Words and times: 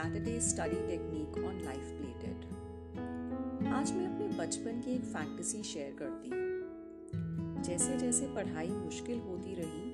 Saturday 0.00 0.40
study 0.40 0.78
technique 0.88 1.34
on 1.38 1.56
life 1.64 1.88
plated. 1.96 2.44
आज 3.68 3.90
मैं 3.92 4.06
अपने 4.06 4.28
बचपन 4.38 4.80
की 4.80 4.94
एक 4.94 5.02
फैंटेसी 5.04 5.62
शेयर 5.62 5.96
करती 5.98 6.30
हूँ। 6.30 7.62
जैसे 7.62 7.96
जैसे 7.98 8.26
पढ़ाई 8.26 8.68
मुश्किल 8.68 9.18
होती 9.20 9.54
रही 9.54 9.90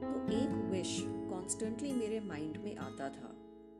तो 0.00 0.22
एक 0.36 0.54
विश 0.70 0.94
कॉन्स्टेंटली 1.30 1.92
मेरे 1.92 2.20
माइंड 2.20 2.56
में 2.64 2.76
आता 2.76 3.08
था 3.08 3.34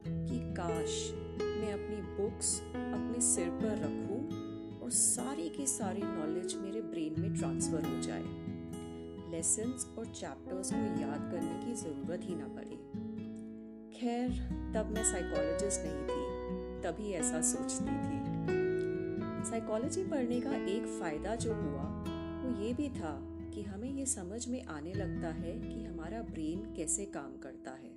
कि 0.05 0.41
काश 0.59 0.99
मैं 1.41 1.73
अपनी 1.73 2.01
बुक्स 2.19 2.61
अपने 2.61 3.21
सिर 3.21 3.49
पर 3.63 3.81
रखूँ 3.85 4.21
और 4.83 4.91
सारी 4.91 5.49
की 5.49 5.67
सारी 5.67 6.03
नॉलेज 6.03 6.57
मेरे 6.57 6.81
ब्रेन 6.91 7.21
में 7.21 7.35
ट्रांसफ़र 7.35 7.85
हो 7.85 8.01
जाए। 8.03 8.25
लेसन्स 9.33 9.89
और 9.99 10.13
चैप्टर्स 10.13 10.73
को 10.73 10.85
याद 11.03 11.31
करने 11.33 11.57
की 11.65 11.75
ज़रूरत 11.83 12.21
ही 12.25 12.35
ना 12.35 12.49
पड़े। 12.49 12.70
खैर, 14.01 14.29
तब 14.75 14.91
मैं 14.91 15.05
साइकोलॉजिस्ट 15.05 15.81
नहीं 15.85 16.03
थी, 16.03 16.23
तभी 16.83 17.13
ऐसा 17.13 17.41
सोचती 17.41 17.85
थी। 17.85 18.21
साइकोलॉजी 19.51 20.05
पढ़ने 20.05 20.41
का 20.41 20.55
एक 20.55 20.87
फ़ायदा 21.01 21.35
जो 21.35 21.55
हुआ, 21.55 22.05
वो 22.43 22.63
ये 22.63 22.75
भी 22.75 22.89
था 22.89 23.37
कि 23.55 23.63
हमें 23.63 23.91
ये 23.91 24.07
समझ 24.07 24.49
में 24.49 24.65
आने 24.65 24.93
लगता 24.93 25.29
है 25.29 25.61
कि 25.61 25.85
हमारा 25.85 26.23
ब्रेन 26.23 26.75
कैसे 26.77 27.05
काम 27.05 27.37
करता 27.37 27.71
है। 27.71 27.91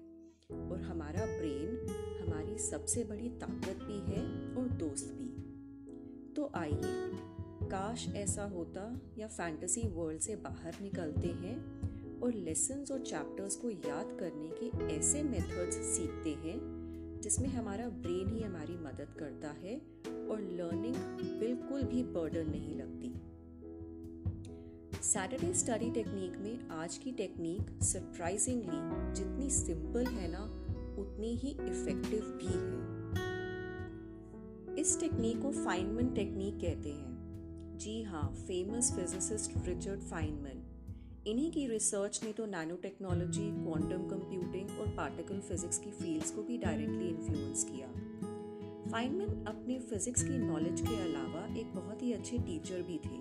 और 0.72 0.82
हमारा 0.82 1.26
ब्रेन 1.26 1.88
हमारी 2.22 2.58
सबसे 2.58 3.04
बड़ी 3.04 3.30
ताकत 3.30 3.80
भी 3.84 4.14
है 4.14 4.56
और 4.56 4.70
दोस्त 4.70 5.14
भी। 5.14 5.30
तो 6.34 6.52
आइए, 6.56 7.12
काश 7.64 8.08
ऐसा 8.16 8.44
होता 8.44 9.02
या 9.18 9.28
फैंटेसी 9.28 9.88
वर्ल्ड 9.88 10.22
से 10.22 10.36
बाहर 10.36 10.76
निकलते 10.82 11.28
हैं 11.28 11.83
और 12.24 12.34
लेसन्स 12.34 12.92
और 12.92 13.00
चैप्टर्स 13.00 13.56
को 13.56 13.70
याद 13.70 14.18
करने 14.20 14.50
के 14.54 14.96
ऐसे 14.96 15.24
मेथड्स 15.24 15.76
सीखते 15.76 16.30
हैं, 16.30 16.60
जिसमें 17.24 17.48
हमारा 17.50 17.88
ब्रेन 17.90 18.30
ही 18.36 18.44
हमारी 18.44 18.78
मदद 18.78 19.16
करता 19.20 19.52
है 19.52 19.76
और 20.30 20.42
लर्निंग 20.42 20.96
बिल्कुल 21.40 21.84
भी 21.84 22.04
बर्डन 22.04 22.50
नहीं 22.50 22.76
लगती। 22.76 23.14
सैटरडे 25.02 25.54
स्टडी 25.54 25.92
टेक्निक 25.92 26.38
में 26.38 26.70
आज 26.70 26.98
की 26.98 27.12
टेक्निक 27.12 27.84
सरप्राइजिंगली 27.84 29.14
जितनी 29.14 29.50
सिंपल 29.50 30.06
है 30.06 30.32
ना, 30.32 30.44
उतनी 31.02 31.36
ही 31.36 31.50
इफ़ेक्टिव 31.50 32.22
भी 32.42 32.54
है। 32.54 32.82
इस 34.80 35.00
टेक्निक 35.00 35.42
को 35.42 35.52
फाइनमन 35.52 36.14
टेक्निक 36.14 36.56
कहते 36.56 36.90
हैं। 36.90 37.12
जी 37.78 38.04
हाँ 38.04 38.34
फ़ेमस 38.48 38.94
फिजिसिस्ट 38.96 39.68
रिचर्ड 39.68 40.02
फाइनमैन 40.02 40.63
इन्हीं 41.28 41.52
की 41.52 41.68
रिसर्च 41.68 42.20
ने 42.24 42.32
तो 42.34 42.46
नैनो 42.46 42.76
टेक्नोलॉजी 42.76 43.42
क्वांटम 43.42 44.02
कंप्यूटिंग 44.08 44.80
और 44.80 44.88
पार्टिकल 44.88 45.40
फिजिक्स 45.40 45.78
की 45.78 45.92
फील्ड्स 45.92 46.32
को 46.32 46.44
भी 46.44 46.58
डायरेक्टली 46.58 47.08
इन्फ्लुएंस 47.10 47.64
किया। 47.64 47.88
फाइनमैन 48.92 49.46
अपने 49.48 49.80
फिजिक्स 49.80 50.24
की 50.24 50.38
नॉलेज 50.38 50.82
के 50.82 50.96
अलावा 51.04 51.46
एक 51.58 51.74
बहुत 51.76 52.04
ही 52.04 52.12
अच्छे 52.14 52.38
टीचर 52.38 52.82
भी 52.82 52.98
थे। 52.98 53.16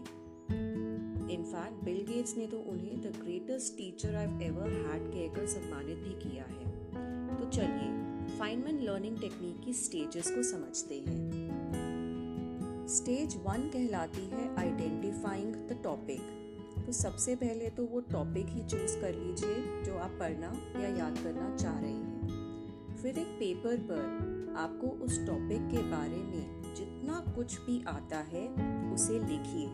इनफैक्ट 1.35 1.85
बिल 1.85 2.05
गेट्स 2.09 2.37
ने 2.37 2.47
तो 2.47 2.59
उन्हें 2.59 3.01
the 3.01 3.15
greatest 3.21 3.77
teacher 3.77 4.15
I 4.15 4.47
ever 4.47 4.69
had 4.89 5.09
कहकर 5.13 5.47
सम्मानित 5.47 5.99
भी 5.99 6.19
किया 6.29 6.45
है। 6.45 7.37
तो 7.37 7.51
चलिए 7.51 8.37
फाइनमैन 8.39 8.81
लर्निंग 8.81 9.21
टेक्निक 9.21 9.65
की 9.65 9.73
स्टेजेस 9.73 10.31
को 10.31 10.43
समझते 10.43 11.05
हैं। 11.09 12.87
स्टेज 12.91 13.37
वन 13.37 13.69
कहलाती 13.69 14.27
है 14.27 14.55
आइडेंटिफाइंग 14.57 15.55
द 15.55 15.81
टॉपिक 15.85 16.42
तो 16.87 16.93
सबसे 16.93 17.35
पहले 17.37 17.71
तो 17.71 17.85
वो 17.85 18.01
टॉपिक 18.01 18.47
ही 18.47 18.63
चूज़ 18.63 19.01
कर 19.01 19.15
लीजिए, 19.15 19.83
जो 19.85 19.99
आप 19.99 20.11
पढ़ना 20.11 20.53
या 20.81 20.89
याद 20.97 21.19
करना 21.19 21.57
चाह 21.57 21.81
रहे 21.81 21.91
हैं। 21.91 22.97
फिर 23.03 23.19
एक 23.19 23.27
पेपर 23.27 23.77
पर 23.77 24.55
आपको 24.57 24.87
उस 24.87 25.19
टॉपिक 25.27 25.69
के 25.71 25.79
बारे 25.79 26.17
में 26.17 26.75
जितना 26.75 27.33
कुछ 27.37 27.61
भी 27.61 27.85
आता 27.89 28.19
है, 28.19 28.49
उसे 28.95 29.19
लिखिए। 29.19 29.67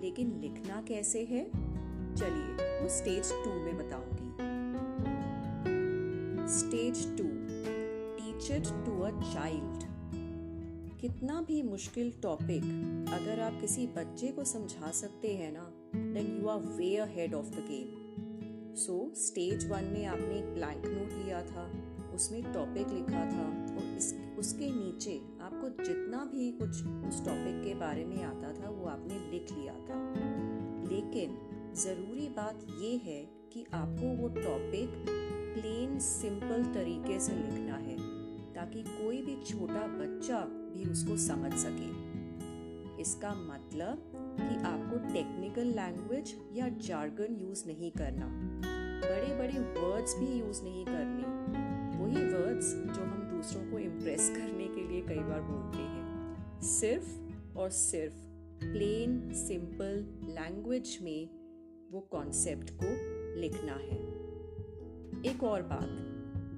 लेकिन 0.00 0.38
लिखना 0.40 0.82
कैसे 0.82 1.24
है? 1.24 1.44
चलिए, 2.14 2.80
वो 2.80 2.88
स्टेज 2.88 3.32
टू 3.44 3.50
में 3.50 3.78
बताऊँगी। 3.78 4.28
Stage 6.48 7.18
two 7.18 7.24
teacher 8.16 8.60
to 8.86 9.00
a 9.00 9.10
child 9.34 9.87
कितना 11.00 11.44
भी 11.48 11.62
मुश्किल 11.62 12.12
टॉपिक 12.22 12.62
अगर 13.08 13.40
आप 13.40 13.60
किसी 13.60 13.86
बच्चे 13.86 14.28
को 14.28 14.44
समझा 14.44 14.90
सकते 14.90 15.34
हैं 15.34 15.52
ना 15.52 15.72
then 15.96 16.38
you 16.40 16.48
are 16.48 16.58
way 16.58 16.96
ahead 16.96 17.34
of 17.34 17.46
the 17.46 17.54
game 17.54 18.08
so 18.74 19.12
stage 19.14 19.70
one 19.70 19.84
में 19.84 20.04
आपने 20.06 20.38
एक 20.38 20.54
ब्लैंक 20.54 20.86
नोट 20.86 21.24
लिया 21.24 21.42
था, 21.42 21.72
उसमें 22.14 22.52
टॉपिक 22.52 22.88
लिखा 22.88 23.24
था, 23.24 23.76
और 23.76 23.96
इस, 23.96 24.14
उसके 24.38 24.66
नीचे 24.66 25.20
आपको 25.40 25.84
जितना 25.84 26.24
भी 26.24 26.52
कुछ 26.52 26.70
उस 26.70 27.24
टॉपिक 27.24 27.64
के 27.64 27.74
बारे 27.74 28.04
में 28.04 28.22
आता 28.22 28.52
था, 28.52 28.70
वो 28.70 28.86
आपने 28.86 29.30
लिख 29.30 29.52
लिया 29.52 29.74
था। 29.74 30.14
लेकिन 30.90 31.38
ज़रूरी 31.76 32.28
बात 32.28 32.66
ये 32.82 32.96
है 32.96 33.28
कि 33.52 33.66
आपको 33.74 34.16
वो 34.16 34.28
टॉपिक 34.28 34.88
प्लेन 35.54 35.98
सिंपल 35.98 36.64
तरीके 36.74 37.20
से 37.20 37.32
लिखना 37.32 37.74
है। 37.74 38.17
ताकि 38.68 38.82
कोई 38.82 39.22
भी 39.22 39.44
छोटा 39.44 39.86
बच्चा 39.86 40.40
भी 40.40 40.90
उसको 40.90 41.16
समझ 41.16 41.52
सके। 41.54 41.88
इसका 43.02 43.34
मतलब 43.34 44.12
कि 44.16 44.56
आपको 44.64 45.14
टेक्निकल 45.14 45.66
लैंग्वेज 45.66 46.36
या 46.52 46.68
जार्गन 46.68 47.36
यूज़ 47.36 47.66
नहीं 47.66 47.90
करना। 47.90 48.26
बड़े 49.04 49.38
बड़े 49.38 49.58
वर्ड्स 49.58 50.16
भी 50.18 50.26
यूज़ 50.26 50.62
नहीं 50.62 50.84
करने। 50.88 51.22
वही 51.98 52.32
वर्ड्स 52.32 52.74
जो 52.74 53.04
हम 53.04 53.30
दूसरों 53.36 53.70
को 53.70 53.78
इम्प्रेस 53.78 54.30
करने 54.36 54.68
के 54.68 54.88
लिए 54.88 55.02
कई 55.02 55.18
बार 55.18 55.40
बोलते 55.40 55.78
हैं। 55.78 56.36
सिर्फ़ 56.62 57.18
और 57.58 57.70
सिर्फ़ 57.70 58.14
प्लेन 58.64 59.32
सिंपल 59.32 60.06
लैंग्वेज 60.28 60.98
में 61.02 61.28
वो 61.92 62.00
कॉन्सेप्ट 62.00 62.70
को 62.82 62.86
लिखना 63.40 63.72
है। 63.72 63.98
एक 65.32 65.44
और 65.44 65.62
बात 65.62 66.07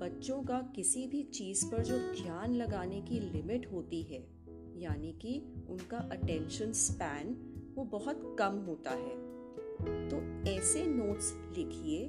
बच्चों 0.01 0.43
का 0.43 0.73
किसी 0.77 1.07
भी 1.07 1.23
चीज़ 1.23 1.67
पर 1.67 1.83
जो 1.83 1.99
ध्यान 2.23 2.55
लगाने 2.55 3.01
की 3.01 3.21
लिमिट 3.21 3.73
होती 3.73 4.03
है, 4.03 4.29
यानी 4.77 5.13
कि 5.13 5.53
उनका 5.71 5.99
अटेंशन 5.99 6.73
स्पैन 6.73 7.35
वो 7.77 7.85
बहुत 7.85 8.37
कम 8.39 8.53
होता 8.53 8.91
है। 8.91 9.17
तो 10.09 10.49
ऐसे 10.51 10.87
नोट्स 10.87 11.35
लिखिए 11.59 12.09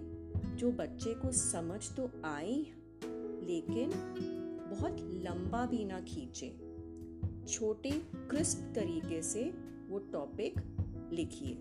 जो 0.55 0.71
बच्चे 0.71 1.13
को 1.13 1.31
समझ 1.31 1.89
तो 1.95 2.09
आए, 2.25 2.65
लेकिन 3.43 3.89
बहुत 4.69 4.97
लंबा 5.01 5.65
भी 5.65 5.85
ना 5.85 5.99
खींचे। 5.99 6.49
छोटे 7.47 7.91
क्रिस्प 8.15 8.73
तरीके 8.75 9.21
से 9.21 9.53
वो 9.89 9.99
टॉपिक 9.99 10.59
लिखिए। 11.13 11.57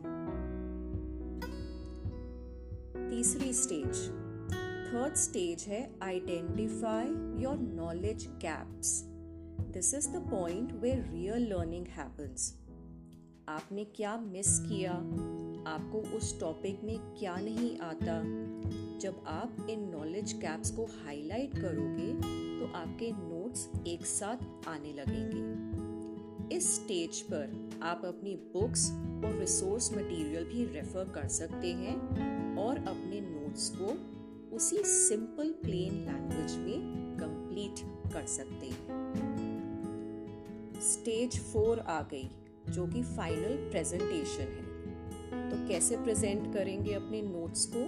तीसरी 3.10 3.52
स्टेज 3.52 4.29
थर्ड 4.90 5.14
स्टेज 5.14 5.64
है 5.68 5.90
identify 6.02 7.06
your 7.42 7.58
knowledge 7.58 8.26
gaps 8.26 9.02
this 9.74 9.94
is 9.94 10.08
the 10.08 10.16
point 10.30 10.72
where 10.72 11.02
real 11.12 11.46
learning 11.48 11.86
happens 11.86 12.54
आपने 13.48 13.84
क्या 13.84 14.16
मिस 14.16 14.58
किया? 14.60 14.92
आपको 15.66 15.98
उस 16.16 16.40
टॉपिक 16.40 16.80
में 16.84 16.98
क्या 17.18 17.36
नहीं 17.36 17.78
आता? 17.78 18.22
जब 18.98 19.24
आप 19.26 19.66
इन 19.70 19.88
नॉलेज 19.88 20.32
गैप्स 20.36 20.70
को 20.70 20.84
हाईलाइट 20.84 21.54
करोगे 21.54 22.12
तो 22.60 22.72
आपके 22.72 23.12
नोट्स 23.12 23.68
एक 23.86 24.06
साथ 24.06 24.68
आने 24.68 24.92
लगेंगे। 24.92 26.56
इस 26.56 26.74
स्टेज 26.74 27.20
पर 27.20 27.70
आप 27.82 28.02
अपनी 28.04 28.36
बुक्स 28.36 28.90
और 29.24 29.38
रिसोर्स 29.38 29.92
मटेरियल 29.92 30.44
भी 30.44 30.64
रेफर 30.64 31.04
कर 31.04 31.28
सकते 31.28 31.72
हैं 31.72 31.96
और 32.56 32.78
अपने 32.78 33.20
नोट्स 33.20 33.70
को 33.70 34.19
उसी 34.52 34.76
सिंपल 34.76 35.50
प्लेन 35.62 35.94
लैंग्वेज 36.06 36.56
में 36.56 36.80
कंप्लीट 37.20 37.80
कर 38.12 38.26
सकते 38.26 38.66
हैं। 38.66 38.90
स्टेज 40.82 41.40
फोर 41.40 41.78
आ 41.78 42.00
गई, 42.02 42.30
जो 42.68 42.86
कि 42.86 43.02
फाइनल 43.02 43.56
प्रेजेंटेशन 43.70 44.52
है। 44.52 44.68
तो 45.50 45.68
कैसे 45.68 45.96
प्रेजेंट 45.96 46.52
करेंगे 46.54 46.94
अपने 46.94 47.22
नोट्स 47.22 47.66
को? 47.76 47.84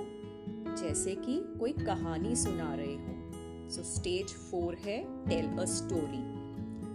जैसे 0.76 1.14
कि 1.14 1.36
कोई 1.60 1.72
कहानी 1.72 2.36
सुना 2.36 2.74
रहे 2.74 2.94
हो। 2.94 3.68
सो 3.70 3.82
स्टेज 3.82 4.32
फोर 4.50 4.74
है 4.74 4.98
टेल 5.28 5.46
अ 5.58 5.64
स्टोरी 5.64 6.22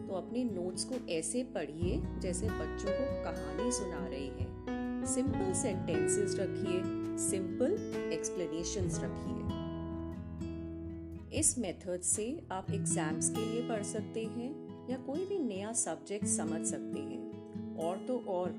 तो 0.07 0.15
अपने 0.15 0.43
नोट्स 0.43 0.83
को 0.83 0.95
ऐसे 1.09 1.43
पढ़िए, 1.43 2.01
जैसे 2.19 2.47
बच्चों 2.47 2.91
को 2.91 3.23
कहानी 3.23 3.71
सुना 3.71 4.07
रहे 4.07 4.25
हैं। 4.25 5.05
सिंपल 5.05 5.53
सेंटेंसेस 5.53 6.35
रखिए 6.39 6.81
सिंपल 7.19 7.71
एक्सप्लेनेशंस 8.13 8.99
रखिए। 9.03 9.46
इस 11.37 11.57
मेथड 11.57 12.01
से 12.01 12.47
आप 12.51 12.67
एग्ज़ाम्स 12.71 13.29
के 13.29 13.45
लिए 13.45 13.67
पढ़ 13.69 13.83
सकते 13.83 14.23
हैं 14.25 14.49
या 14.89 14.97
कोई 14.97 15.25
भी 15.25 15.39
नया 15.39 15.73
सब्जेक्ट 15.73 16.25
समझ 16.25 16.65
सकते 16.67 16.99
हैं। 16.99 17.75
और 17.75 17.97
तो 17.97 18.17
और 18.27 18.51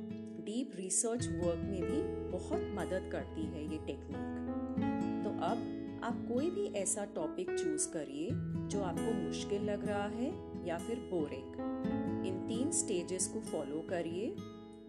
डीप 0.45 0.73
रिसर्च 0.77 1.27
वर्क 1.27 1.61
में 1.65 1.83
भी 1.83 2.03
बहुत 2.33 2.61
मदद 2.75 3.09
करती 3.13 3.47
है 3.47 3.63
ये 3.73 3.79
टेक्निक 3.79 5.25
तो 5.25 5.31
अब 5.31 5.65
आप 6.05 6.25
कोई 6.29 6.51
भी 6.51 6.67
ऐसा 6.67 7.05
टॉपिक 7.05 7.51
चूज़ 7.51 7.89
करिए 7.89 8.29
जो 8.69 8.83
आपको 8.83 9.15
मुश्किल 9.15 9.63
लग 9.63 9.87
रहा 9.89 10.07
है 10.07 10.33
या 10.69 10.79
फिर 10.79 10.97
बोरिंग 10.97 12.27
इन 12.27 12.47
तीन 12.49 12.71
स्टेजेस 12.71 13.27
को 13.27 13.41
फॉलो 13.41 13.87
करिए 13.91 14.35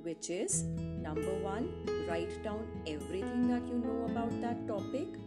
which 0.05 0.27
is 0.29 0.53
number 1.03 1.33
one, 1.43 1.65
write 2.07 2.35
down 2.43 2.61
everything 2.87 3.41
that 3.49 3.67
you 3.67 3.79
know 3.79 3.97
about 4.05 4.41
that 4.41 4.65
topic. 4.67 5.17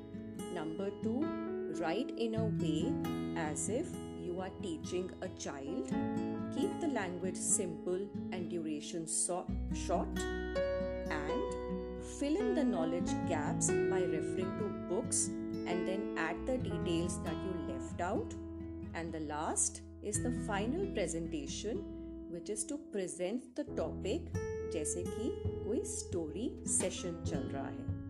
Number 0.55 0.89
two, 1.03 1.21
write 1.80 2.12
in 2.18 2.36
a 2.36 2.46
way 2.46 2.92
as 3.36 3.70
if 3.70 3.88
you 4.24 4.40
are 4.40 4.52
teaching 4.62 5.10
a 5.22 5.30
child. 5.40 5.90
Keep 6.56 6.80
the 6.82 6.88
language 6.88 7.36
simple 7.36 8.00
and 8.32 8.50
duration 8.50 9.08
so- 9.08 9.46
short. 9.86 10.08
And 10.20 12.04
fill 12.20 12.36
in 12.36 12.56
the 12.56 12.64
knowledge 12.64 13.12
gaps 13.30 13.68
by 13.70 14.02
referring 14.02 14.52
to 14.60 14.68
books 14.90 15.28
and 15.28 15.88
then 15.88 16.16
add 16.18 16.46
the 16.46 16.58
details 16.58 17.22
that 17.24 17.36
you 17.46 17.74
left 17.74 18.02
out. 18.02 18.34
And 18.94 19.14
the 19.14 19.22
last 19.22 19.82
is 20.04 20.22
the 20.24 20.32
final 20.48 20.86
presentation, 20.94 21.84
which 22.30 22.50
is 22.50 22.64
to 22.66 22.78
present 22.92 23.56
the 23.56 23.64
topic 23.76 24.22
जैसे 24.74 25.04
कि 25.08 25.30
कोई 25.66 25.84
story 25.86 26.50
session 26.68 27.24
चल 27.28 27.44
रहा 27.54 27.68
है 27.68 28.01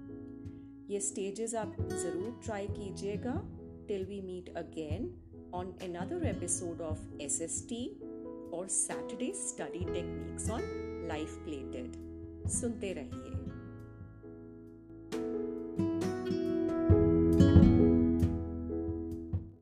ये 0.92 0.98
stages 1.00 1.54
आप 1.54 1.76
ज़रूर 1.90 2.40
try 2.44 2.66
कीजिएगा। 2.68 3.32
Till 3.88 4.04
we 4.06 4.20
meet 4.20 4.48
again 4.56 5.04
on 5.54 5.72
another 5.84 6.18
episode 6.26 6.80
of 6.80 7.22
S 7.22 7.40
S 7.42 7.60
T 7.68 7.84
और 8.54 8.66
Saturday 8.70 9.32
study 9.36 9.84
techniques 9.84 10.50
on 10.50 10.62
life 11.08 11.36
plated 11.44 11.96
सुनते 12.50 12.92
रहिए। 12.92 13.41